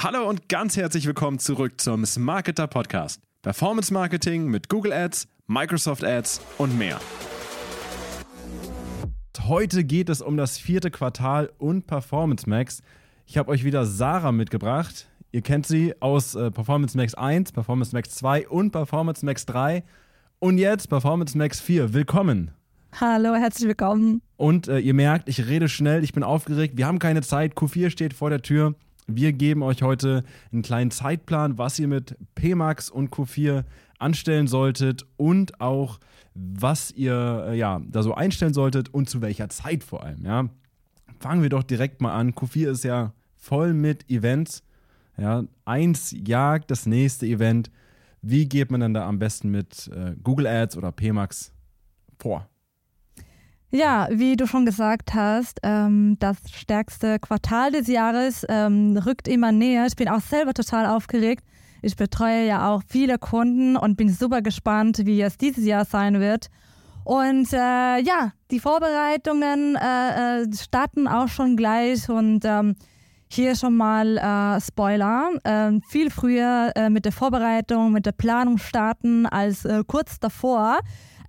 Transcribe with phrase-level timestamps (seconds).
[0.00, 3.20] Hallo und ganz herzlich willkommen zurück zum Smarketer Podcast.
[3.42, 7.00] Performance Marketing mit Google Ads, Microsoft Ads und mehr.
[9.48, 12.80] Heute geht es um das vierte Quartal und Performance Max.
[13.26, 15.08] Ich habe euch wieder Sarah mitgebracht.
[15.32, 19.82] Ihr kennt sie aus äh, Performance Max 1, Performance Max 2 und Performance Max 3.
[20.38, 21.92] Und jetzt Performance Max 4.
[21.92, 22.52] Willkommen.
[23.00, 24.22] Hallo, herzlich willkommen.
[24.36, 27.90] Und äh, ihr merkt, ich rede schnell, ich bin aufgeregt, wir haben keine Zeit, Q4
[27.90, 28.76] steht vor der Tür.
[29.10, 30.22] Wir geben euch heute
[30.52, 33.64] einen kleinen Zeitplan, was ihr mit PMAX und Q4
[33.98, 35.98] anstellen solltet und auch,
[36.34, 40.26] was ihr äh, ja, da so einstellen solltet und zu welcher Zeit vor allem.
[40.26, 40.50] Ja.
[41.20, 42.32] Fangen wir doch direkt mal an.
[42.32, 44.62] Q4 ist ja voll mit Events.
[45.16, 45.44] Ja.
[45.64, 47.70] Eins jagt das nächste Event.
[48.20, 51.50] Wie geht man dann da am besten mit äh, Google Ads oder PMAX
[52.18, 52.46] vor?
[53.70, 59.52] Ja, wie du schon gesagt hast, ähm, das stärkste Quartal des Jahres ähm, rückt immer
[59.52, 59.84] näher.
[59.86, 61.44] Ich bin auch selber total aufgeregt.
[61.82, 66.18] Ich betreue ja auch viele Kunden und bin super gespannt, wie es dieses Jahr sein
[66.18, 66.48] wird.
[67.04, 72.74] Und äh, ja, die Vorbereitungen äh, äh starten auch schon gleich und ähm,
[73.30, 75.30] hier schon mal äh, Spoiler.
[75.44, 80.78] Ähm, viel früher äh, mit der Vorbereitung, mit der Planung starten als äh, kurz davor.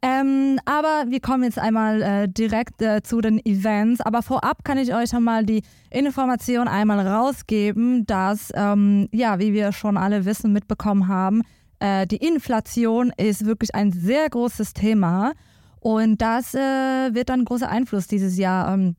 [0.02, 4.00] Ähm, aber wir kommen jetzt einmal äh, direkt äh, zu den Events.
[4.02, 9.54] Aber vorab kann ich euch schon mal die Information einmal rausgeben, dass, ähm, ja, wie
[9.54, 11.42] wir schon alle wissen, mitbekommen haben,
[11.80, 15.34] äh, die Inflation ist wirklich ein sehr großes Thema.
[15.82, 18.96] Und das äh, wird dann großer Einfluss dieses Jahr ähm,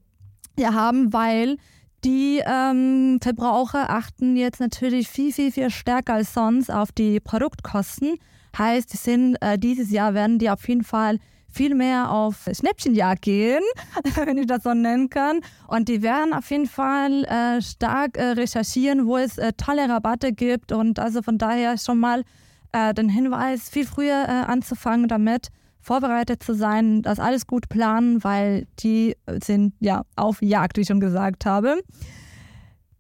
[0.59, 1.57] ja, haben, weil
[2.05, 8.17] die ähm, Verbraucher achten jetzt natürlich viel, viel, viel stärker als sonst auf die Produktkosten.
[8.57, 11.19] Heißt, sind, äh, dieses Jahr werden die auf jeden Fall
[11.53, 13.63] viel mehr auf Schnäppchenjagd gehen,
[14.15, 15.41] wenn ich das so nennen kann.
[15.67, 20.33] Und die werden auf jeden Fall äh, stark äh, recherchieren, wo es äh, tolle Rabatte
[20.33, 20.73] gibt.
[20.73, 22.23] Und also von daher schon mal
[22.73, 25.49] äh, den Hinweis, viel früher äh, anzufangen damit,
[25.81, 30.87] vorbereitet zu sein, das alles gut planen, weil die sind ja auf Jagd, wie ich
[30.87, 31.81] schon gesagt habe.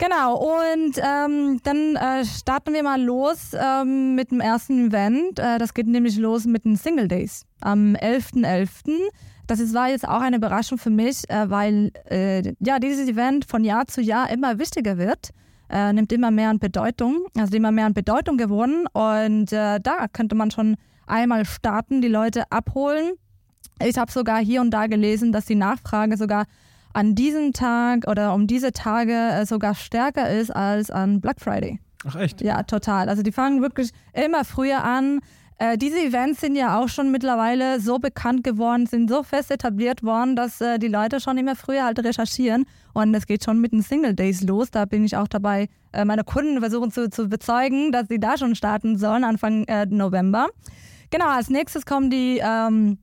[0.00, 5.38] Genau, und ähm, dann äh, starten wir mal los ähm, mit dem ersten Event.
[5.38, 8.46] Äh, das geht nämlich los mit den Single Days am 11.11.
[8.46, 8.98] .11.
[9.46, 13.44] Das ist, war jetzt auch eine Überraschung für mich, äh, weil äh, ja, dieses Event
[13.44, 15.32] von Jahr zu Jahr immer wichtiger wird,
[15.68, 18.86] äh, nimmt immer mehr an Bedeutung, also immer mehr an Bedeutung gewonnen.
[18.94, 23.16] Und äh, da könnte man schon einmal starten, die Leute abholen.
[23.86, 26.46] Ich habe sogar hier und da gelesen, dass die Nachfrage sogar
[26.92, 31.80] an diesem Tag oder um diese Tage äh, sogar stärker ist als an Black Friday.
[32.06, 32.40] Ach echt?
[32.40, 33.08] Ja, total.
[33.08, 35.20] Also die fangen wirklich immer früher an.
[35.58, 40.02] Äh, diese Events sind ja auch schon mittlerweile so bekannt geworden, sind so fest etabliert
[40.02, 42.64] worden, dass äh, die Leute schon immer früher halt recherchieren.
[42.94, 44.70] Und es geht schon mit den Single Days los.
[44.70, 48.38] Da bin ich auch dabei, äh, meine Kunden versuchen zu, zu bezeugen, dass sie da
[48.38, 50.48] schon starten sollen, Anfang äh, November.
[51.10, 52.98] Genau, als nächstes kommen die ähm,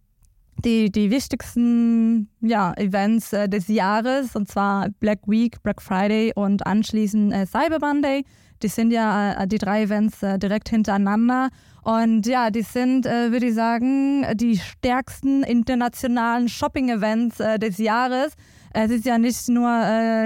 [0.65, 6.65] die, die wichtigsten ja, Events äh, des Jahres, und zwar Black Week, Black Friday und
[6.65, 8.23] anschließend äh, Cyber Monday.
[8.63, 11.49] Die sind ja äh, die drei Events äh, direkt hintereinander.
[11.83, 18.33] Und ja, die sind, äh, würde ich sagen, die stärksten internationalen Shopping-Events äh, des Jahres.
[18.73, 19.69] Es ist ja nicht nur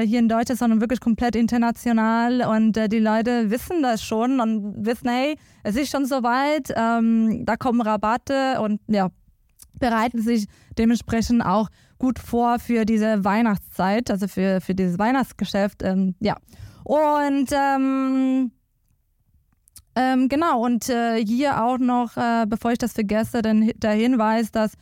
[0.04, 2.42] hier in Deutschland, sondern wirklich komplett international.
[2.42, 7.56] Und die Leute wissen das schon und wissen, hey, es ist schon soweit, ähm, da
[7.56, 9.08] kommen Rabatte und ja,
[9.74, 15.84] bereiten sich dementsprechend auch gut vor für diese Weihnachtszeit, also für, für dieses Weihnachtsgeschäft.
[15.84, 16.36] Ähm, ja.
[16.84, 18.52] Und ähm,
[19.96, 24.52] ähm, genau, und äh, hier auch noch, äh, bevor ich das vergesse, den, der Hinweis,
[24.52, 24.74] dass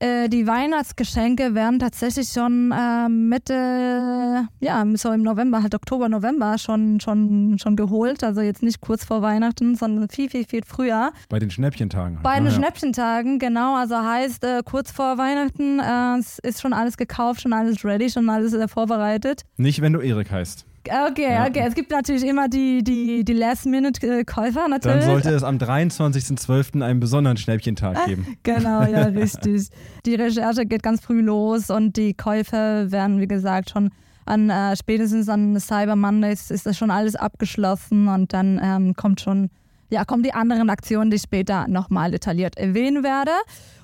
[0.00, 6.56] äh, die Weihnachtsgeschenke werden tatsächlich schon äh, Mitte, ja, so im November, halt Oktober, November
[6.58, 8.22] schon, schon, schon geholt.
[8.22, 11.12] Also jetzt nicht kurz vor Weihnachten, sondern viel, viel, viel früher.
[11.28, 12.20] Bei den Schnäppchentagen.
[12.22, 12.52] Bei den ja.
[12.52, 13.76] Schnäppchentagen, genau.
[13.76, 18.30] Also heißt, äh, kurz vor Weihnachten äh, ist schon alles gekauft, schon alles ready, schon
[18.30, 19.42] alles äh, vorbereitet.
[19.56, 20.64] Nicht, wenn du Erik heißt.
[20.86, 21.46] Okay, ja.
[21.46, 21.64] okay.
[21.66, 25.00] Es gibt natürlich immer die, die, die Last-Minute-Käufer natürlich.
[25.00, 26.82] Dann sollte es am 23.12.
[26.82, 28.36] einen besonderen Schnäppchentag geben.
[28.42, 29.68] genau, ja, richtig.
[30.06, 33.90] Die Recherche geht ganz früh los und die Käufer werden, wie gesagt, schon
[34.24, 39.20] an äh, spätestens an Cyber Mondays ist das schon alles abgeschlossen und dann ähm, kommt
[39.20, 39.48] schon
[39.90, 43.32] ja, kommen die anderen Aktionen, die ich später nochmal detailliert erwähnen werde.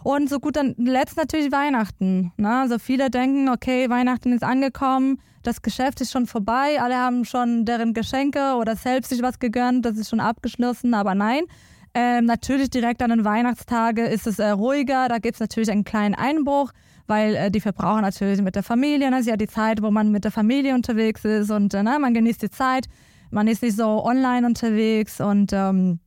[0.03, 2.33] Und so gut dann letzt natürlich Weihnachten.
[2.37, 2.61] Ne?
[2.61, 7.65] Also viele denken, okay, Weihnachten ist angekommen, das Geschäft ist schon vorbei, alle haben schon
[7.65, 11.43] deren Geschenke oder selbst sich was gegönnt, das ist schon abgeschlossen, aber nein.
[11.97, 15.85] Ähm, natürlich direkt an den Weihnachtstagen ist es äh, ruhiger, da gibt es natürlich einen
[15.85, 16.73] kleinen Einbruch,
[17.07, 20.11] weil äh, die Verbraucher natürlich mit der Familie, das ist ja die Zeit, wo man
[20.11, 22.87] mit der Familie unterwegs ist und äh, ne, man genießt die Zeit
[23.31, 26.01] man ist nicht so online unterwegs und ähm,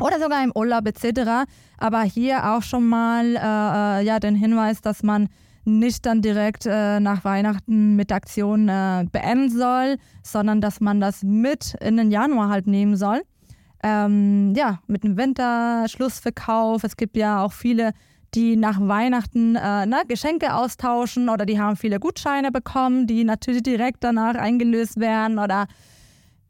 [0.00, 1.48] oder sogar im Urlaub etc.
[1.78, 5.28] Aber hier auch schon mal äh, äh, ja, den Hinweis, dass man
[5.64, 11.22] nicht dann direkt äh, nach Weihnachten mit Aktion äh, beenden soll, sondern dass man das
[11.22, 13.22] mit in den Januar halt nehmen soll.
[13.82, 16.84] Ähm, ja, mit dem Winterschlussverkauf.
[16.84, 17.92] Es gibt ja auch viele,
[18.34, 23.62] die nach Weihnachten äh, ne, Geschenke austauschen oder die haben viele Gutscheine bekommen, die natürlich
[23.62, 25.66] direkt danach eingelöst werden oder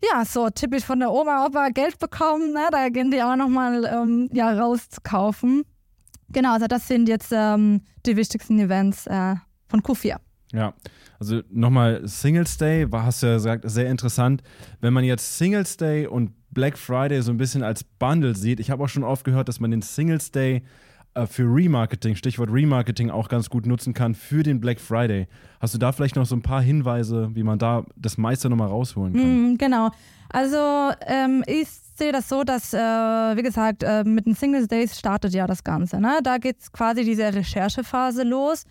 [0.02, 2.68] ja, so typisch von der Oma, Opa Geld bekommen, ne?
[2.70, 5.64] da gehen die auch nochmal ähm, ja, rauskaufen.
[6.30, 9.36] Genau, also das sind jetzt ähm, die wichtigsten Events äh,
[9.68, 10.16] von Q4.
[10.52, 10.74] Ja,
[11.18, 14.42] also nochmal Singles Day, war, hast du ja gesagt, sehr interessant.
[14.80, 18.70] Wenn man jetzt Singles Day und Black Friday so ein bisschen als Bundle sieht, ich
[18.70, 20.62] habe auch schon oft gehört, dass man den Singles Day
[21.24, 25.26] für Remarketing, Stichwort Remarketing, auch ganz gut nutzen kann für den Black Friday.
[25.60, 28.68] Hast du da vielleicht noch so ein paar Hinweise, wie man da das meiste nochmal
[28.68, 29.52] rausholen kann?
[29.52, 29.90] Mm, genau.
[30.28, 34.98] Also ähm, ich sehe das so, dass, äh, wie gesagt, äh, mit den Singles Days
[34.98, 36.00] startet ja das Ganze.
[36.00, 36.18] Ne?
[36.22, 38.64] Da geht quasi diese Recherchephase los.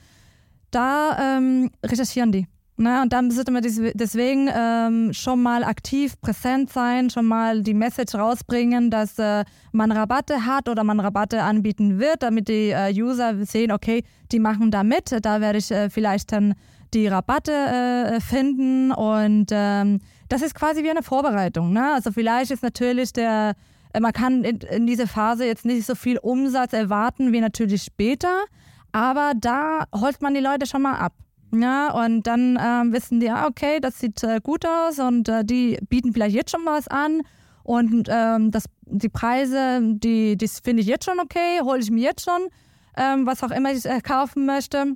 [0.69, 2.47] Da ähm, recherchieren die.
[2.77, 3.01] Ne?
[3.01, 8.15] Und dann sollte man deswegen ähm, schon mal aktiv präsent sein, schon mal die Message
[8.15, 13.45] rausbringen, dass äh, man Rabatte hat oder man Rabatte anbieten wird, damit die äh, User
[13.45, 16.53] sehen, okay, die machen da mit, da werde ich äh, vielleicht dann
[16.93, 21.71] die Rabatte äh, finden und ähm, das ist quasi wie eine Vorbereitung.
[21.71, 21.93] Ne?
[21.93, 23.53] Also vielleicht ist natürlich der,
[23.93, 27.83] äh, man kann in, in dieser Phase jetzt nicht so viel Umsatz erwarten wie natürlich
[27.83, 28.43] später,
[28.91, 31.13] aber da holt man die Leute schon mal ab.
[31.53, 35.77] Ja, und dann ähm, wissen die, okay, das sieht äh, gut aus und äh, die
[35.89, 37.21] bieten vielleicht jetzt schon was an
[37.65, 42.03] und ähm, das, die Preise, die, das finde ich jetzt schon okay, hole ich mir
[42.03, 42.49] jetzt schon,
[42.95, 44.93] ähm, was auch immer ich äh, kaufen möchte.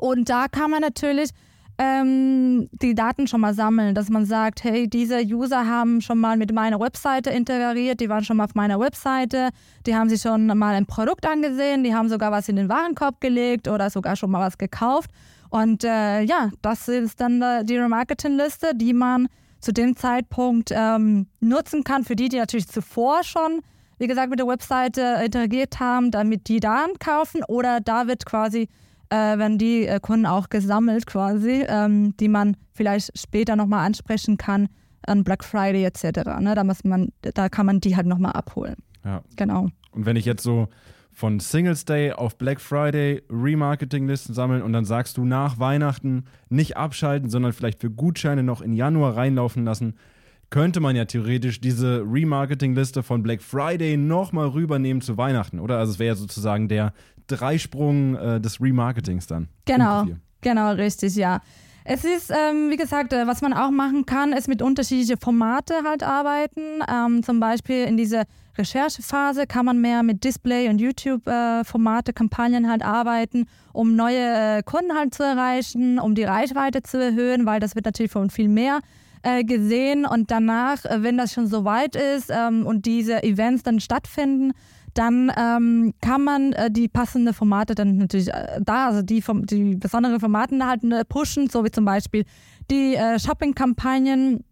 [0.00, 1.30] Und da kann man natürlich
[1.78, 6.36] ähm, die Daten schon mal sammeln, dass man sagt, hey, diese User haben schon mal
[6.36, 9.50] mit meiner Webseite integriert, die waren schon mal auf meiner Webseite,
[9.86, 13.20] die haben sich schon mal ein Produkt angesehen, die haben sogar was in den Warenkorb
[13.20, 15.10] gelegt oder sogar schon mal was gekauft.
[15.52, 19.28] Und äh, ja, das ist dann äh, die Remarketing-Liste, die man
[19.60, 23.60] zu dem Zeitpunkt ähm, nutzen kann, für die, die natürlich zuvor schon,
[23.98, 28.70] wie gesagt, mit der Webseite interagiert haben, damit die dann kaufen oder da wird quasi,
[29.10, 34.38] äh, wenn die äh, Kunden auch gesammelt quasi, ähm, die man vielleicht später nochmal ansprechen
[34.38, 34.70] kann
[35.06, 36.30] an Black Friday etc.
[36.40, 36.54] Ne?
[36.54, 38.76] Da, muss man, da kann man die halt nochmal abholen.
[39.04, 39.22] Ja.
[39.36, 39.68] Genau.
[39.90, 40.68] Und wenn ich jetzt so
[41.12, 46.76] von Singles Day auf Black Friday Remarketing-Listen sammeln und dann sagst du nach Weihnachten nicht
[46.76, 49.94] abschalten, sondern vielleicht für Gutscheine noch in Januar reinlaufen lassen,
[50.50, 55.78] könnte man ja theoretisch diese Remarketing-Liste von Black Friday nochmal rübernehmen zu Weihnachten, oder?
[55.78, 56.92] Also es wäre ja sozusagen der
[57.26, 59.48] Dreisprung äh, des Remarketings dann.
[59.64, 60.06] Genau,
[60.40, 61.40] genau, richtig, ja.
[61.84, 65.74] Es ist, ähm, wie gesagt, äh, was man auch machen kann, ist mit unterschiedlichen Formate
[65.84, 66.60] halt arbeiten.
[66.88, 68.24] Ähm, zum Beispiel in dieser
[68.56, 74.62] Recherchephase kann man mehr mit Display- und YouTube-Formate, äh, Kampagnen halt arbeiten, um neue äh,
[74.62, 78.48] Kunden halt zu erreichen, um die Reichweite zu erhöhen, weil das wird natürlich von viel
[78.48, 78.80] mehr
[79.22, 80.04] äh, gesehen.
[80.04, 84.52] Und danach, wenn das schon so weit ist ähm, und diese Events dann stattfinden,
[84.94, 89.76] dann ähm, kann man äh, die passenden Formate dann natürlich äh, da, also die, die
[89.76, 92.24] besonderen Formate halt äh, pushen, so wie zum Beispiel
[92.70, 94.44] die äh, Shopping-Kampagnen,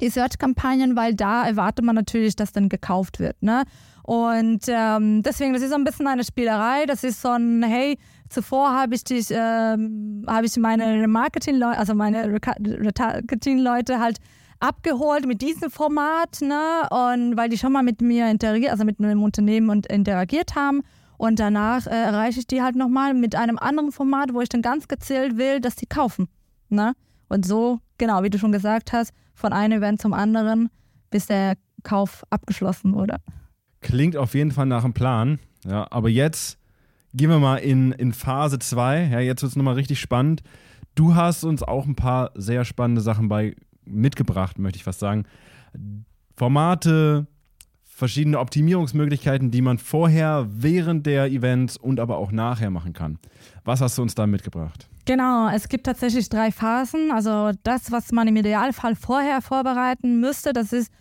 [0.00, 3.42] die Search-Kampagnen, weil da erwartet man natürlich, dass dann gekauft wird.
[3.42, 3.64] Ne?
[4.02, 6.86] Und ähm, deswegen, das ist so ein bisschen eine Spielerei.
[6.86, 7.98] Das ist so ein, hey,
[8.30, 14.18] zuvor habe ich dich, ähm, habe ich meine Marketing-Leute, also meine Retargeting-Leute halt
[14.60, 16.88] abgeholt mit diesem Format, ne?
[16.90, 20.82] Und weil die schon mal mit mir interagiert, also mit einem Unternehmen und interagiert haben.
[21.16, 24.62] Und danach äh, erreiche ich die halt nochmal mit einem anderen Format, wo ich dann
[24.62, 26.28] ganz gezielt will, dass die kaufen.
[26.68, 26.94] Ne?
[27.28, 30.70] Und so, genau, wie du schon gesagt hast, von einem Event zum anderen,
[31.10, 33.16] bis der Kauf abgeschlossen wurde.
[33.80, 35.38] Klingt auf jeden Fall nach einem Plan.
[35.64, 36.58] Ja, aber jetzt
[37.14, 39.08] gehen wir mal in, in Phase 2.
[39.12, 40.42] Ja, jetzt wird es nochmal richtig spannend.
[40.94, 45.24] Du hast uns auch ein paar sehr spannende Sachen bei mitgebracht, möchte ich fast sagen.
[46.36, 47.26] Formate,
[47.84, 53.18] verschiedene Optimierungsmöglichkeiten, die man vorher, während der Events und aber auch nachher machen kann.
[53.64, 54.88] Was hast du uns da mitgebracht?
[55.08, 57.12] Genau, es gibt tatsächlich drei Phasen.
[57.12, 60.92] Also das, was man im Idealfall vorher vorbereiten müsste, das ist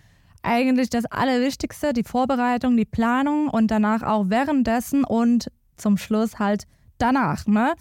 [0.41, 6.63] eigentlich das Allerwichtigste, die Vorbereitung, die Planung und danach auch währenddessen und zum Schluss halt
[6.99, 7.47] danach.
[7.47, 7.73] Ne?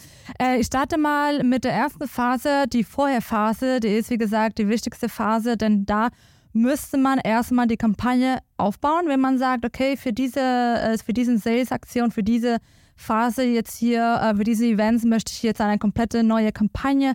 [0.42, 3.78] Äh, ich starte mal mit der ersten Phase, die Vorherphase.
[3.78, 6.08] Die ist, wie gesagt, die wichtigste Phase, denn da
[6.52, 11.38] müsste man erstmal die Kampagne aufbauen, wenn man sagt, okay, für diese, äh, für diesen
[11.38, 12.56] Sales-Aktion, für diese
[12.96, 17.14] Phase jetzt hier, äh, für diese Events möchte ich jetzt eine komplette neue Kampagne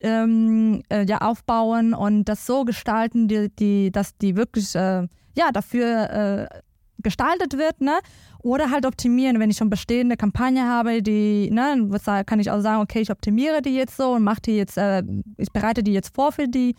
[0.00, 5.52] ähm, äh, ja, aufbauen und das so gestalten, die, die, dass die wirklich äh, ja,
[5.52, 6.60] dafür äh,
[6.98, 7.98] gestaltet wird, ne?
[8.40, 11.88] Oder halt optimieren, wenn ich schon bestehende Kampagne habe, die, ne,
[12.24, 15.02] kann ich auch sagen, okay, ich optimiere die jetzt so und mache die jetzt, äh,
[15.36, 16.76] ich bereite die jetzt vor für die,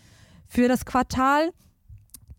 [0.48, 1.52] für das Quartal.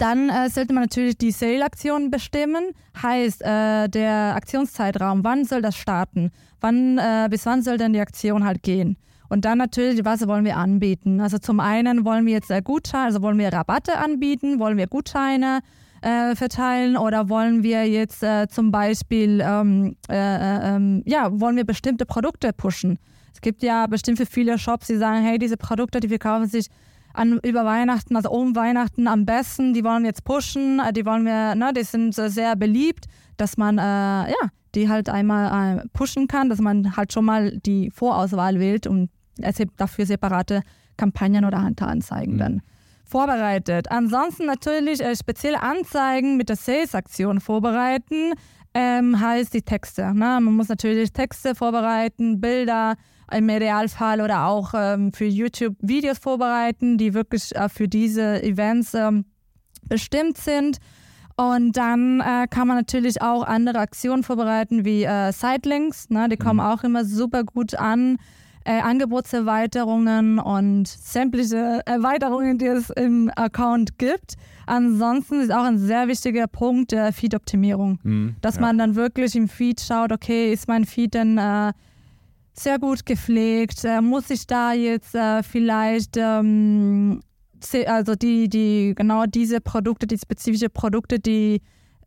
[0.00, 2.70] Dann äh, sollte man natürlich die Sale-Aktion bestimmen.
[3.02, 6.30] Heißt, äh, der Aktionszeitraum, wann soll das starten?
[6.62, 8.96] Wann, äh, bis wann soll denn die Aktion halt gehen?
[9.28, 11.20] Und dann natürlich, was wollen wir anbieten?
[11.20, 14.86] Also zum einen wollen wir jetzt äh, Gutscheine, also wollen wir Rabatte anbieten, wollen wir
[14.86, 15.60] Gutscheine
[16.00, 21.56] äh, verteilen oder wollen wir jetzt äh, zum Beispiel, ähm, äh, äh, ähm, ja, wollen
[21.56, 22.98] wir bestimmte Produkte pushen?
[23.34, 26.68] Es gibt ja bestimmt für viele Shops, die sagen, hey, diese Produkte, die verkaufen sich
[27.12, 31.04] an, über Weihnachten, also um Weihnachten am besten, die wollen wir jetzt pushen, äh, die
[31.04, 36.28] wollen wir, ne, die sind sehr beliebt, dass man, äh, ja, die halt einmal pushen
[36.28, 39.10] kann, dass man halt schon mal die Vorauswahl wählt und
[39.76, 40.62] dafür separate
[40.96, 42.38] Kampagnen oder Handanzeigen mhm.
[42.38, 42.62] dann
[43.04, 43.90] vorbereitet.
[43.90, 48.34] Ansonsten natürlich äh, spezielle Anzeigen mit der Sales-Aktion vorbereiten,
[48.72, 50.02] ähm, heißt die Texte.
[50.14, 50.38] Ne?
[50.40, 52.94] Man muss natürlich Texte vorbereiten, Bilder
[53.32, 58.94] im Idealfall oder auch ähm, für YouTube Videos vorbereiten, die wirklich äh, für diese Events
[58.94, 59.24] ähm,
[59.82, 60.78] bestimmt sind.
[61.36, 66.10] Und dann äh, kann man natürlich auch andere Aktionen vorbereiten, wie äh, Sitelinks.
[66.10, 66.28] Ne?
[66.28, 66.66] Die kommen mhm.
[66.66, 68.18] auch immer super gut an
[68.64, 74.34] äh, Angebotserweiterungen und sämtliche Erweiterungen, die es im Account gibt.
[74.66, 78.60] Ansonsten ist auch ein sehr wichtiger Punkt der Feed-Optimierung, mhm, dass ja.
[78.60, 81.72] man dann wirklich im Feed schaut, okay, ist mein Feed denn äh,
[82.62, 83.84] sehr gut gepflegt?
[83.84, 87.20] Äh, muss ich da jetzt äh, vielleicht ähm,
[87.86, 91.60] also die, die, genau diese Produkte, die spezifische Produkte, die,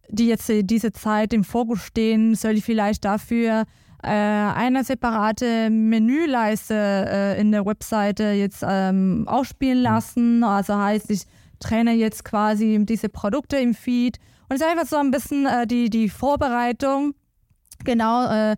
[0.10, 3.66] die jetzt diese Zeit im Fokus stehen, soll ich vielleicht dafür
[4.04, 9.84] äh, eine separate Menüleiste äh, in der Webseite jetzt ähm, aufspielen mhm.
[9.84, 10.44] lassen.
[10.44, 11.24] Also heißt, ich
[11.60, 14.18] trenne jetzt quasi diese Produkte im Feed.
[14.50, 17.14] Und es ist einfach so ein bisschen äh, die, die Vorbereitung.
[17.86, 18.56] Genau, äh,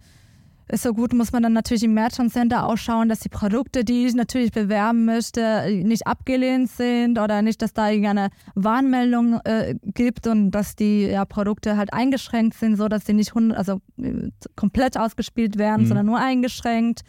[0.74, 4.08] so gut, muss man dann natürlich im Merchant Center auch schauen, dass die Produkte, die
[4.08, 10.28] ich natürlich bewerben möchte, nicht abgelehnt sind oder nicht, dass da irgendeine Warnmeldung äh, gibt
[10.28, 14.98] und dass die ja, Produkte halt eingeschränkt sind, so dass sie nicht also, äh, komplett
[14.98, 15.88] ausgespielt werden, mhm.
[15.88, 17.02] sondern nur eingeschränkt.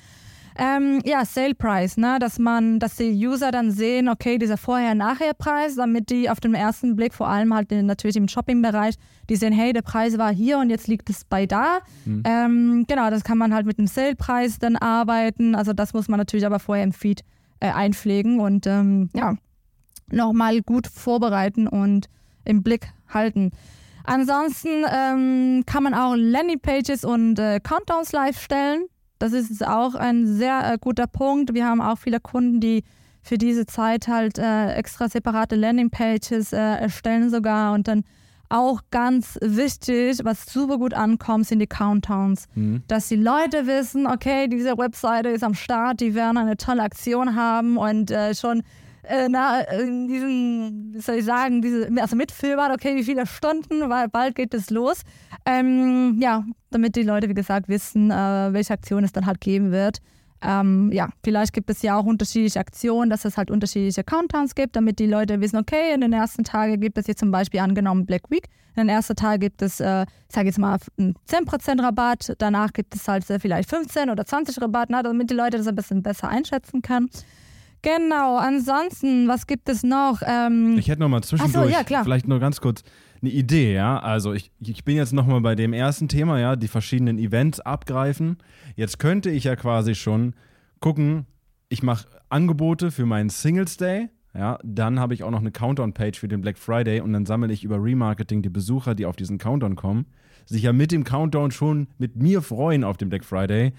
[0.58, 2.18] Ähm, ja, Sale Price, ne?
[2.18, 6.96] dass man, dass die User dann sehen, okay, dieser Vorher-Nachher-Preis, damit die auf den ersten
[6.96, 8.94] Blick, vor allem halt natürlich im Shopping-Bereich,
[9.28, 11.80] die sehen, hey, der Preis war hier und jetzt liegt es bei da.
[12.04, 12.22] Mhm.
[12.25, 15.54] Ähm, genau, das kann man halt mit dem Sale-Preis dann arbeiten.
[15.54, 17.22] Also das muss man natürlich aber vorher im Feed
[17.60, 19.36] äh, einpflegen und ähm, ja,
[20.10, 22.08] nochmal gut vorbereiten und
[22.44, 23.50] im Blick halten.
[24.04, 28.86] Ansonsten ähm, kann man auch Landing-Pages und äh, Countdowns live stellen.
[29.18, 31.54] Das ist auch ein sehr äh, guter Punkt.
[31.54, 32.85] Wir haben auch viele Kunden, die
[33.23, 38.04] für diese Zeit halt äh, extra separate Landingpages äh, erstellen sogar und dann
[38.49, 42.46] auch ganz wichtig, was super gut ankommt, sind die Countdowns.
[42.54, 42.82] Mhm.
[42.87, 47.35] Dass die Leute wissen, okay, diese Webseite ist am Start, die werden eine tolle Aktion
[47.35, 48.62] haben und äh, schon
[49.08, 53.88] äh, na, in diesen, wie soll ich sagen, diese, also mitfühlbar, okay, wie viele Stunden,
[53.88, 55.02] weil bald geht es los.
[55.44, 59.70] Ähm, ja, damit die Leute, wie gesagt, wissen, äh, welche Aktion es dann halt geben
[59.70, 59.98] wird.
[60.42, 64.76] Ähm, ja, vielleicht gibt es ja auch unterschiedliche Aktionen, dass es halt unterschiedliche Countdowns gibt,
[64.76, 68.04] damit die Leute wissen, okay, in den ersten Tagen gibt es jetzt zum Beispiel angenommen
[68.04, 68.46] Black Week.
[68.76, 72.72] In den ersten Tagen gibt es, äh, ich sage jetzt mal, einen 10% Rabatt, danach
[72.75, 75.75] gibt es halt äh, vielleicht 15 oder 20 Rabatt, ne, damit die Leute das ein
[75.75, 77.08] bisschen besser einschätzen können.
[77.87, 80.21] Genau, ansonsten, was gibt es noch?
[80.26, 82.83] Ähm, ich hätte noch mal zwischendurch, so, ja, vielleicht nur ganz kurz
[83.23, 84.00] eine Idee, ja.
[84.00, 87.61] Also ich, ich bin jetzt noch mal bei dem ersten Thema, ja, die verschiedenen Events
[87.61, 88.38] abgreifen.
[88.75, 90.35] Jetzt könnte ich ja quasi schon
[90.81, 91.26] gucken,
[91.69, 96.19] ich mache Angebote für meinen Singles Day, ja, dann habe ich auch noch eine Countdown-Page
[96.19, 99.38] für den Black Friday und dann sammle ich über Remarketing die Besucher, die auf diesen
[99.38, 100.07] Countdown kommen,
[100.45, 103.75] sich ja mit dem Countdown schon mit mir freuen auf den Black Friday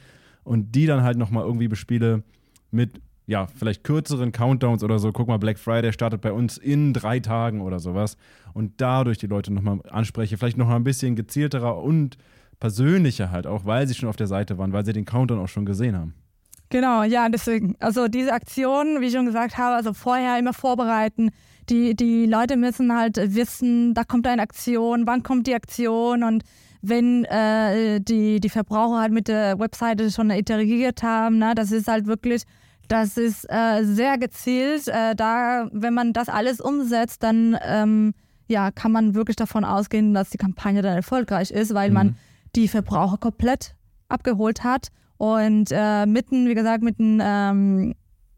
[0.45, 2.23] und die dann halt nochmal irgendwie bespiele
[2.71, 5.11] mit ja, vielleicht kürzeren Countdowns oder so.
[5.11, 8.17] Guck mal, Black Friday startet bei uns in drei Tagen oder sowas.
[8.53, 10.37] Und dadurch die Leute nochmal anspreche.
[10.37, 12.17] Vielleicht nochmal ein bisschen gezielterer und
[12.59, 15.49] persönlicher halt auch, weil sie schon auf der Seite waren, weil sie den Countdown auch
[15.49, 16.13] schon gesehen haben.
[16.69, 17.75] Genau, ja, deswegen.
[17.79, 21.31] Also diese Aktion, wie ich schon gesagt habe, also vorher immer vorbereiten.
[21.69, 26.43] Die, die Leute müssen halt wissen, da kommt eine Aktion, wann kommt die Aktion und
[26.81, 31.89] wenn äh, die, die Verbraucher halt mit der Webseite schon interagiert haben, ne, das ist
[31.89, 32.43] halt wirklich
[32.87, 34.87] das ist äh, sehr gezielt.
[34.87, 38.13] Äh, da, wenn man das alles umsetzt, dann ähm,
[38.47, 41.93] ja, kann man wirklich davon ausgehen, dass die Kampagne dann erfolgreich ist, weil mhm.
[41.93, 42.15] man
[42.55, 43.75] die Verbraucher komplett
[44.07, 47.95] abgeholt hat und äh, mitten, wie gesagt, mit einem ähm,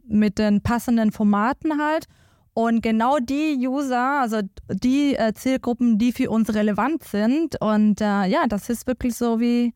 [0.09, 2.05] mit den passenden Formaten halt.
[2.53, 7.61] Und genau die User, also die äh, Zielgruppen, die für uns relevant sind.
[7.61, 9.73] Und äh, ja, das ist wirklich so wie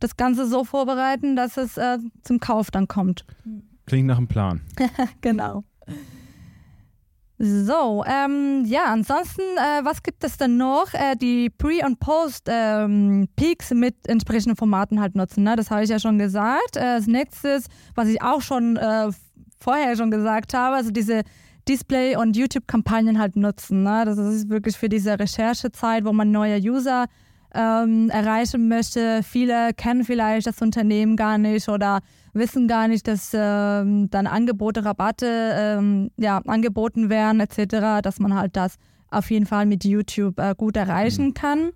[0.00, 3.26] das Ganze so vorbereiten, dass es äh, zum Kauf dann kommt.
[3.86, 4.62] Klingt nach einem Plan.
[5.20, 5.64] genau.
[7.36, 10.94] So, ähm, ja, ansonsten, äh, was gibt es denn noch?
[10.94, 15.42] Äh, die Pre- und Post-Peaks ähm, mit entsprechenden Formaten halt nutzen.
[15.42, 15.56] Ne?
[15.56, 16.76] Das habe ich ja schon gesagt.
[16.76, 17.60] Äh, das nächste,
[17.96, 19.08] was ich auch schon äh,
[19.58, 21.22] vorher schon gesagt habe, also diese
[21.68, 23.82] Display- und YouTube-Kampagnen halt nutzen.
[23.82, 24.04] Ne?
[24.04, 27.06] Das ist wirklich für diese Recherchezeit, wo man neue User
[27.52, 29.22] ähm, erreichen möchte.
[29.22, 32.00] Viele kennen vielleicht das Unternehmen gar nicht oder
[32.34, 38.34] wissen gar nicht, dass ähm, dann Angebote, Rabatte ähm, ja, angeboten werden etc., dass man
[38.34, 38.76] halt das
[39.10, 41.34] auf jeden Fall mit YouTube äh, gut erreichen mhm.
[41.34, 41.70] kann.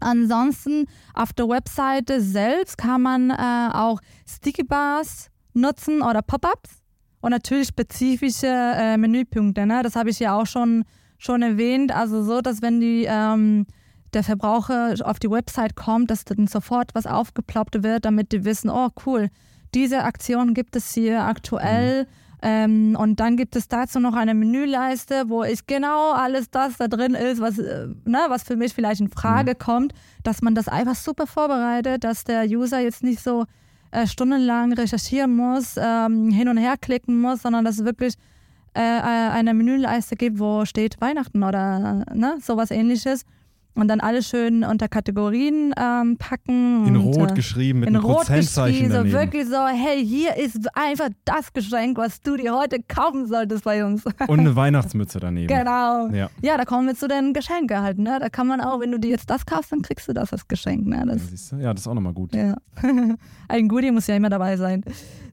[0.00, 6.80] Ansonsten auf der Webseite selbst kann man äh, auch Sticky Bars nutzen oder Pop-ups
[7.20, 9.66] und natürlich spezifische äh, Menüpunkte.
[9.66, 9.82] Ne?
[9.82, 10.84] Das habe ich ja auch schon,
[11.18, 11.92] schon erwähnt.
[11.94, 13.66] Also so, dass wenn die, ähm,
[14.14, 18.70] der Verbraucher auf die Website kommt, dass dann sofort was aufgeploppt wird, damit die wissen,
[18.70, 19.28] oh cool,
[19.74, 22.04] diese Aktion gibt es hier aktuell.
[22.04, 22.08] Mhm.
[22.42, 26.88] Ähm, und dann gibt es dazu noch eine Menüleiste, wo ich genau alles das da
[26.88, 29.58] drin ist, was, äh, ne, was für mich vielleicht in Frage mhm.
[29.58, 33.44] kommt, dass man das einfach super vorbereitet, dass der User jetzt nicht so
[33.90, 38.14] äh, stundenlang recherchieren muss, ähm, hin und her klicken muss, sondern dass es wirklich
[38.74, 43.26] äh, äh eine Menüleiste gibt, wo steht Weihnachten oder ne, sowas ähnliches
[43.74, 46.86] und dann alles schön unter Kategorien ähm, packen.
[46.86, 50.68] In Rot äh, geschrieben, mit in einem Rot Prozentzeichen so wirklich so, hey, hier ist
[50.76, 54.04] einfach das Geschenk, was du dir heute kaufen solltest bei uns.
[54.04, 55.46] Und eine Weihnachtsmütze daneben.
[55.46, 56.08] Genau.
[56.08, 57.98] Ja, ja da kommen wir zu den Geschenken halt.
[57.98, 58.18] Ne?
[58.20, 60.46] Da kann man auch, wenn du dir jetzt das kaufst, dann kriegst du das als
[60.48, 60.86] Geschenk.
[60.86, 61.04] Ne?
[61.06, 62.34] Das, ja, ja, das ist auch nochmal gut.
[62.34, 62.56] Ja.
[63.48, 64.82] Ein Goodie muss ja immer dabei sein.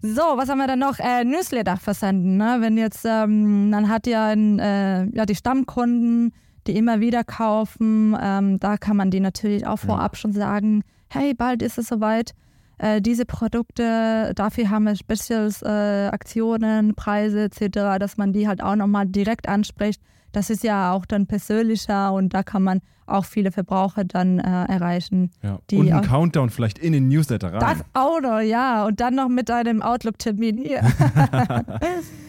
[0.02, 1.00] So, was haben wir dann noch?
[1.00, 2.38] Äh, Newsletter versenden.
[2.38, 2.58] Ne?
[2.60, 6.34] Wenn jetzt, ähm, dann hat ja, ein, äh, ja die Stammkunden
[6.68, 8.16] die immer wieder kaufen.
[8.20, 10.20] Ähm, da kann man die natürlich auch vorab ja.
[10.20, 12.34] schon sagen, hey, bald ist es soweit.
[12.80, 18.62] Äh, diese Produkte, dafür haben wir Specials, äh, Aktionen, Preise etc., dass man die halt
[18.62, 20.02] auch nochmal direkt anspricht.
[20.32, 24.66] Das ist ja auch dann persönlicher und da kann man auch viele Verbraucher dann äh,
[24.66, 25.32] erreichen.
[25.42, 25.60] Ja.
[25.72, 27.62] und einen Countdown vielleicht in den Newsletter rein.
[27.62, 28.86] Das auch noch, ja.
[28.86, 30.82] Und dann noch mit einem Outlook-Termin hier.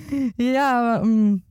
[0.38, 1.42] ja, ähm,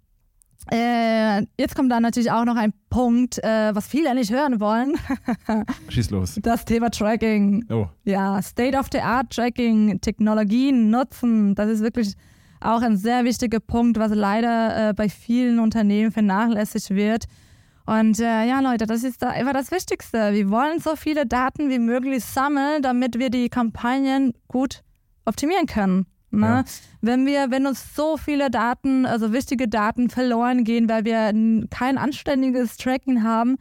[0.71, 4.95] äh, jetzt kommt dann natürlich auch noch ein Punkt, äh, was viele nicht hören wollen.
[5.89, 6.39] Schieß los.
[6.41, 7.65] Das Thema Tracking.
[7.69, 7.88] Oh.
[8.06, 12.15] Ja, State-of-the-Art-Tracking, Technologien nutzen, das ist wirklich
[12.60, 17.25] auch ein sehr wichtiger Punkt, was leider äh, bei vielen Unternehmen vernachlässigt wird.
[17.86, 20.34] Und äh, ja, Leute, das ist da einfach das Wichtigste.
[20.34, 24.82] Wir wollen so viele Daten wie möglich sammeln, damit wir die Kampagnen gut
[25.25, 26.06] optimieren können.
[26.32, 26.46] Ne?
[26.46, 26.63] Ja.
[27.02, 31.34] Wenn wir, wenn uns so viele Daten, also wichtige Daten verloren gehen, weil wir
[31.70, 33.58] kein anständiges Tracken haben,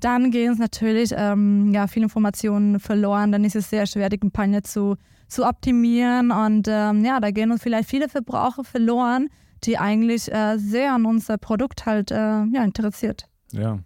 [0.00, 3.32] dann gehen uns natürlich ähm, ja, viele Informationen verloren.
[3.32, 4.96] Dann ist es sehr schwer, die Kampagne zu,
[5.28, 6.30] zu optimieren.
[6.30, 9.28] Und ähm, ja, da gehen uns vielleicht viele Verbraucher verloren,
[9.64, 13.28] die eigentlich äh, sehr an unser Produkt halt äh, ja, interessiert.
[13.52, 13.78] Ja,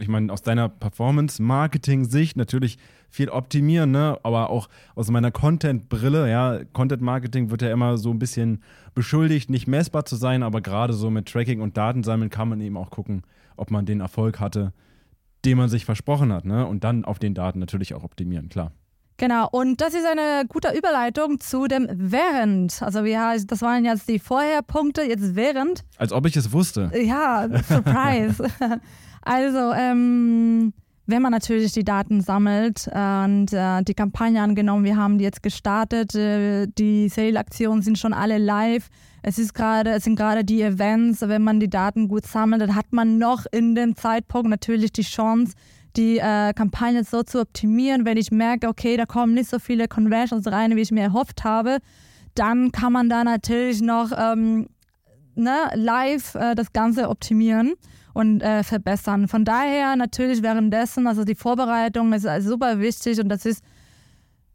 [0.00, 2.78] ich meine, aus deiner Performance-Marketing-Sicht natürlich
[3.10, 4.18] viel optimieren, ne?
[4.22, 8.62] aber auch aus meiner Content-Brille, ja, Content-Marketing wird ja immer so ein bisschen
[8.94, 12.76] beschuldigt, nicht messbar zu sein, aber gerade so mit Tracking und Datensammeln kann man eben
[12.76, 13.22] auch gucken,
[13.56, 14.72] ob man den Erfolg hatte,
[15.44, 16.66] den man sich versprochen hat, ne?
[16.66, 18.72] Und dann auf den Daten natürlich auch optimieren, klar.
[19.16, 22.82] Genau, und das ist eine gute Überleitung zu dem Während.
[22.82, 25.84] Also wir, das waren jetzt die Vorherpunkte, jetzt während.
[25.98, 26.90] Als ob ich es wusste.
[26.94, 28.46] Ja, Surprise.
[29.22, 30.72] also, ähm,
[31.06, 35.42] wenn man natürlich die Daten sammelt und äh, die Kampagne angenommen, wir haben die jetzt
[35.42, 38.88] gestartet, äh, die Sale-Aktionen sind schon alle live.
[39.22, 42.74] Es ist gerade, es sind gerade die Events, wenn man die Daten gut sammelt, dann
[42.74, 45.54] hat man noch in dem Zeitpunkt natürlich die Chance,
[45.96, 48.04] die äh, Kampagne so zu optimieren.
[48.04, 51.44] Wenn ich merke, okay, da kommen nicht so viele Conversions rein, wie ich mir erhofft
[51.44, 51.78] habe,
[52.34, 54.68] dann kann man da natürlich noch ähm,
[55.34, 57.74] ne, live äh, das Ganze optimieren
[58.14, 59.28] und äh, verbessern.
[59.28, 63.62] Von daher natürlich währenddessen, also die Vorbereitung ist also super wichtig und das ist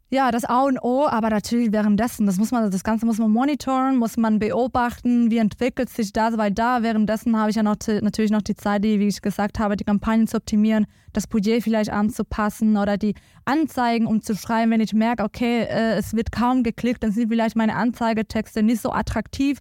[0.08, 3.30] ja das A und O, aber natürlich währenddessen, das muss man, das Ganze muss man
[3.30, 7.76] monitoren, muss man beobachten, wie entwickelt sich das, weil da währenddessen habe ich ja noch
[8.02, 11.62] natürlich noch die Zeit, die, wie ich gesagt habe, die Kampagnen zu optimieren, das Budget
[11.64, 17.02] vielleicht anzupassen oder die Anzeigen umzuschreiben, wenn ich merke, okay, äh, es wird kaum geklickt,
[17.02, 19.58] dann sind vielleicht meine Anzeigetexte nicht so attraktiv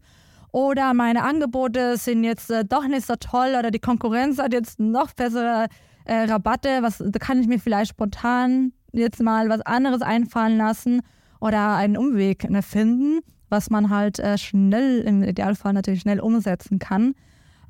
[0.56, 4.80] oder meine Angebote sind jetzt äh, doch nicht so toll oder die Konkurrenz hat jetzt
[4.80, 5.68] noch bessere
[6.06, 11.02] äh, Rabatte, was, da kann ich mir vielleicht spontan jetzt mal was anderes einfallen lassen
[11.42, 13.20] oder einen Umweg ne, finden.
[13.50, 17.16] was man halt äh, schnell, im Idealfall natürlich schnell umsetzen kann.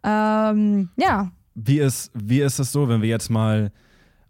[0.03, 1.31] Ähm, ja.
[1.55, 3.71] Wie ist, wie ist es so, wenn wir jetzt mal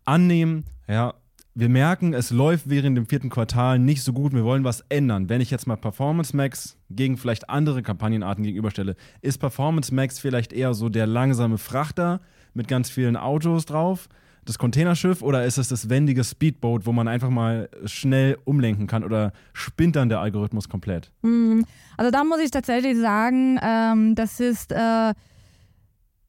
[0.05, 1.13] annehmen, ja,
[1.57, 5.29] wir merken, es läuft während dem vierten Quartal nicht so gut, wir wollen was ändern.
[5.29, 10.51] Wenn ich jetzt mal Performance Max gegen vielleicht andere Kampagnenarten gegenüberstelle, ist Performance Max vielleicht
[10.51, 12.19] eher so der langsame Frachter
[12.53, 14.09] mit ganz vielen Autos drauf,
[14.43, 19.05] das Containerschiff, oder ist es das wendige Speedboat, wo man einfach mal schnell umlenken kann
[19.05, 21.09] oder spinnt dann der Algorithmus komplett?
[21.23, 21.65] Hm,
[21.95, 25.13] also da muss ich tatsächlich sagen, ähm, das ist äh,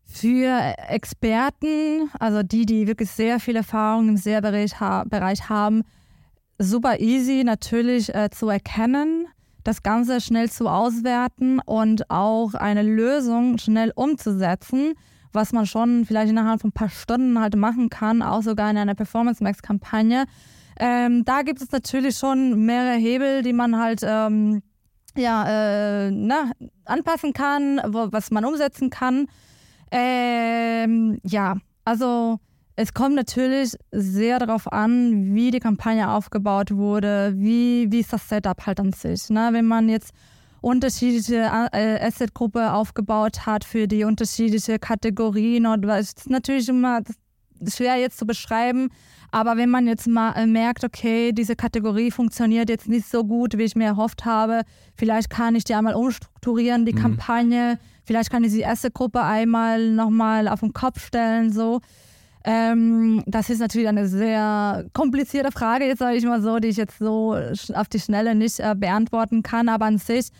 [0.06, 5.82] für Experten, also die, die wirklich sehr viel Erfahrung im SEA-Bereich haben,
[6.58, 9.26] super easy natürlich äh, zu erkennen,
[9.64, 14.94] das Ganze schnell zu auswerten und auch eine Lösung schnell umzusetzen,
[15.32, 18.78] was man schon vielleicht innerhalb von ein paar Stunden halt machen kann, auch sogar in
[18.78, 20.24] einer Performance Max-Kampagne.
[20.78, 24.62] Ähm, da gibt es natürlich schon mehrere Hebel, die man halt ähm,
[25.16, 26.52] ja, äh, na,
[26.84, 29.26] anpassen kann, wo, was man umsetzen kann.
[29.90, 32.38] Ähm, ja, also
[32.76, 38.28] es kommt natürlich sehr darauf an, wie die Kampagne aufgebaut wurde, wie, wie ist das
[38.28, 39.30] Setup halt an sich.
[39.30, 39.48] Ne?
[39.52, 40.12] Wenn man jetzt
[40.60, 47.00] unterschiedliche äh, Asset-Gruppe aufgebaut hat für die unterschiedlichen Kategorien und was ist natürlich immer
[47.66, 48.90] schwer jetzt zu beschreiben,
[49.30, 53.58] aber wenn man jetzt mal äh, merkt, okay, diese Kategorie funktioniert jetzt nicht so gut,
[53.58, 54.62] wie ich mir erhofft habe,
[54.96, 56.98] vielleicht kann ich die einmal umstrukturieren, die mhm.
[56.98, 61.80] Kampagne, vielleicht kann ich die erste Gruppe einmal nochmal auf den Kopf stellen, so.
[62.44, 66.76] Ähm, das ist natürlich eine sehr komplizierte Frage, jetzt sage ich mal so, die ich
[66.76, 67.36] jetzt so
[67.74, 70.30] auf die Schnelle nicht äh, beantworten kann, aber an sich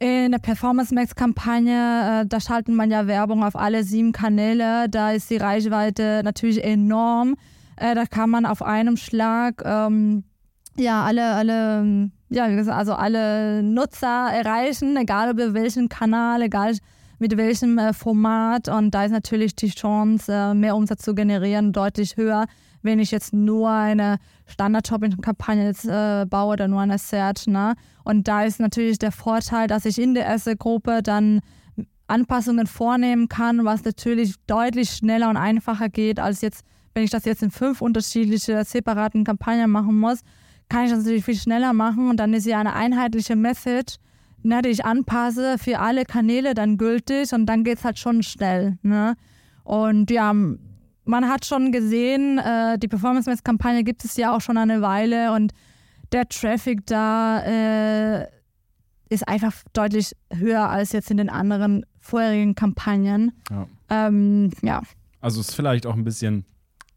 [0.00, 4.88] in der Performance Max Kampagne, äh, da schalten man ja Werbung auf alle sieben Kanäle,
[4.88, 7.36] da ist die Reichweite natürlich enorm.
[7.76, 10.24] Äh, da kann man auf einem Schlag ähm,
[10.76, 16.76] ja alle, alle, ja, also alle Nutzer erreichen, egal über welchen Kanal, egal
[17.18, 18.68] mit welchem äh, Format.
[18.68, 22.46] Und da ist natürlich die Chance, äh, mehr Umsatz zu generieren, deutlich höher,
[22.82, 27.46] wenn ich jetzt nur eine Standard-Shopping-Kampagne äh, baue oder nur eine Search.
[27.46, 27.74] Ne?
[28.04, 31.40] Und da ist natürlich der Vorteil, dass ich in der ersten Gruppe dann
[32.06, 36.64] Anpassungen vornehmen kann, was natürlich deutlich schneller und einfacher geht, als jetzt
[36.96, 40.20] wenn ich das jetzt in fünf unterschiedliche separaten Kampagnen machen muss,
[40.70, 43.96] kann ich das natürlich viel schneller machen und dann ist ja eine einheitliche Message,
[44.42, 48.22] ne, die ich anpasse für alle Kanäle dann gültig und dann geht es halt schon
[48.22, 48.78] schnell.
[48.80, 49.14] Ne?
[49.62, 54.80] Und ja, man hat schon gesehen, äh, die Performance-Mess-Kampagne gibt es ja auch schon eine
[54.80, 55.52] Weile und
[56.12, 58.26] der Traffic da äh,
[59.10, 63.32] ist einfach deutlich höher als jetzt in den anderen vorherigen Kampagnen.
[63.50, 63.66] Ja.
[63.90, 64.80] Ähm, ja.
[65.20, 66.46] Also ist vielleicht auch ein bisschen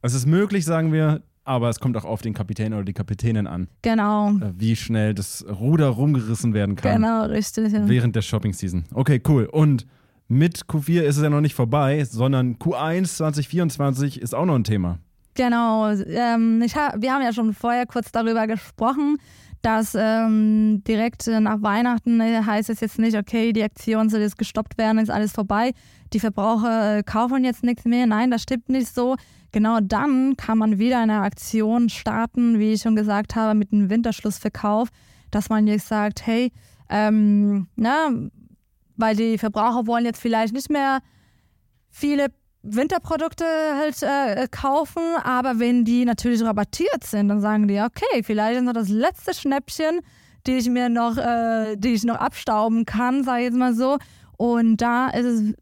[0.02, 3.48] es ist möglich, sagen wir, aber es kommt auch auf den Kapitän oder die Kapitänin
[3.48, 3.68] an.
[3.82, 4.30] Genau.
[4.32, 7.02] Äh, wie schnell das Ruder rumgerissen werden kann.
[7.02, 7.74] Genau, richtig.
[7.74, 8.86] Während der Shopping-Season.
[8.94, 9.46] Okay, cool.
[9.46, 9.88] Und
[10.28, 14.64] mit Q4 ist es ja noch nicht vorbei, sondern Q1 2024 ist auch noch ein
[14.64, 15.00] Thema.
[15.34, 15.90] Genau.
[15.90, 19.18] Ähm, ich ha wir haben ja schon vorher kurz darüber gesprochen,
[19.62, 24.38] dass ähm, direkt nach Weihnachten äh, heißt es jetzt nicht, okay, die Aktion soll jetzt
[24.38, 25.74] gestoppt werden, ist alles vorbei.
[26.14, 28.08] Die Verbraucher äh, kaufen jetzt nichts mehr.
[28.08, 29.16] Nein, das stimmt nicht so
[29.52, 33.90] genau dann kann man wieder eine Aktion starten, wie ich schon gesagt habe, mit einem
[33.90, 34.90] Winterschlussverkauf,
[35.32, 36.52] dass man jetzt sagt, hey,
[36.90, 38.10] ähm, na,
[38.98, 41.00] weil die Verbraucher wollen jetzt vielleicht nicht mehr
[41.90, 42.28] viele
[42.62, 43.46] Winterprodukte
[43.78, 48.66] halt äh, kaufen, aber wenn die natürlich rabattiert sind, dann sagen die, okay, vielleicht ist
[48.66, 50.02] noch das letzte Schnäppchen,
[50.46, 53.98] die ich mir noch, äh, die ich noch abstauben kann, sage ich jetzt mal so.
[54.38, 55.54] Und da ist es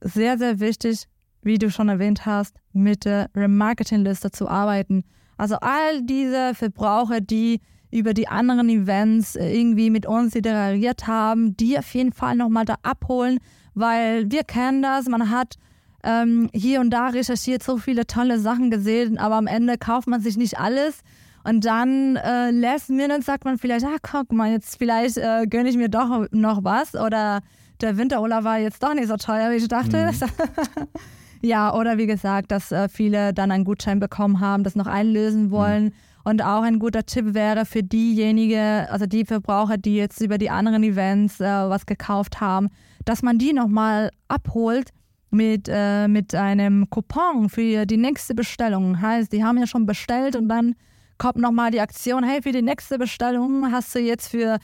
[0.00, 1.04] sehr, sehr wichtig,
[1.42, 5.04] wie du schon erwähnt hast, mit der Remarketing-Liste zu arbeiten.
[5.38, 7.60] Also all diese Verbraucher, die
[7.90, 12.66] über die anderen Events äh, irgendwie mit uns interagiert haben, die auf jeden Fall nochmal
[12.66, 13.38] da abholen,
[13.74, 15.54] weil wir kennen das, man hat
[16.02, 20.20] ähm, hier und da recherchiert, so viele tolle Sachen gesehen, aber am Ende kauft man
[20.20, 21.00] sich nicht alles.
[21.44, 25.68] Und dann äh, last minute sagt man vielleicht, ah, guck mal, jetzt vielleicht äh, gönne
[25.68, 26.94] ich mir doch noch was.
[26.94, 27.40] Oder
[27.80, 30.10] der Winterurlaub war jetzt doch nicht so teuer, wie ich dachte.
[30.12, 30.86] Mhm.
[31.40, 35.44] Ja, oder wie gesagt, dass äh, viele dann einen Gutschein bekommen haben, das noch einlösen
[35.44, 35.50] mhm.
[35.50, 35.84] wollen.
[35.84, 35.92] Mhm.
[36.24, 40.50] Und auch ein guter Tipp wäre für diejenigen, also die Verbraucher, die jetzt über die
[40.50, 42.68] anderen Events äh, was gekauft haben,
[43.04, 44.90] dass man die nochmal abholt
[45.30, 49.00] mit, äh, mit einem Coupon für die nächste Bestellung.
[49.00, 50.74] Heißt, die haben ja schon bestellt und dann
[51.18, 54.58] kommt nochmal die Aktion, hey, für die nächste Bestellung hast du jetzt für,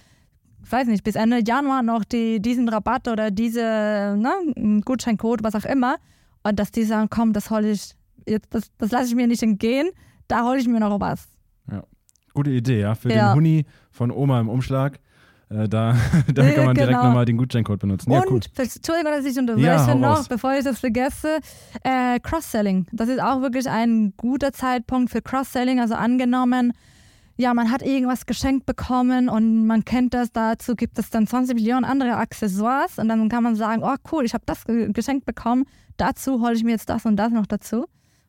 [0.62, 5.54] ich weiß nicht, bis Ende Januar noch die, diesen Rabatt oder diese ne, Gutscheincode, was
[5.54, 5.96] auch immer.
[6.42, 7.94] Und dass die sagen, komm, das hole ich,
[8.50, 9.90] das, das lasse ich mir nicht entgehen,
[10.28, 11.28] da hole ich mir noch was.
[11.70, 11.82] Ja.
[12.32, 12.94] Gute Idee, ja.
[12.94, 13.32] Für ja.
[13.32, 15.00] den Huni von Oma im Umschlag.
[15.50, 15.94] Äh, da,
[16.34, 17.04] da kann man direkt Genau.
[17.08, 18.10] nochmal den Gutscheincode benutzen.
[18.12, 18.40] Ja, und, cool.
[18.56, 20.28] Entschuldigung, dass ich Ja, unterbreche hau noch, raus.
[20.28, 21.38] bevor ich das vergesse.
[21.82, 22.86] Äh, Cross-Selling.
[22.92, 25.80] Das ist auch wirklich ein guter Zeitpunkt für Cross-Selling.
[25.80, 26.72] Also angenommen,
[27.36, 31.56] ja, man hat irgendwas geschenkt bekommen und man kennt das, dazu gibt es dann 20
[31.56, 35.26] Millionen andere Accessoires und dann kann man sagen, oh cool, ich habe das ge- geschenkt
[35.26, 35.64] bekommen,
[35.96, 37.86] dazu hole ich mir jetzt das und das noch dazu.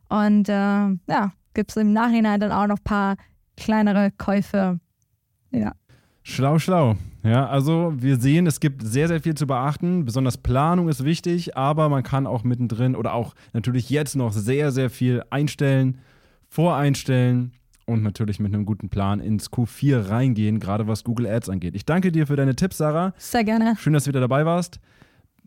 [0.09, 3.15] Und äh, ja, gibt es im Nachhinein dann auch noch ein paar
[3.57, 4.79] kleinere Käufe.
[5.51, 5.71] Ja.
[6.27, 6.95] Schlau, schlau.
[7.23, 10.05] Ja, also wir sehen, es gibt sehr, sehr viel zu beachten.
[10.05, 14.71] Besonders Planung ist wichtig, aber man kann auch mittendrin oder auch natürlich jetzt noch sehr,
[14.71, 15.99] sehr viel einstellen,
[16.49, 17.51] voreinstellen
[17.85, 21.75] und natürlich mit einem guten Plan ins Q4 reingehen, gerade was Google Ads angeht.
[21.75, 23.13] Ich danke dir für deine Tipps, Sarah.
[23.17, 23.75] Sehr gerne.
[23.77, 24.79] Schön, dass du wieder dabei warst.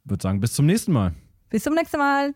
[0.05, 1.13] Würde sagen, bis zum nächsten Mal.
[1.51, 2.35] Bis zum nächsten Mal.